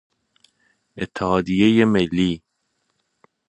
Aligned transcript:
اتحادیه 1.01 1.85
ملی 1.91 2.31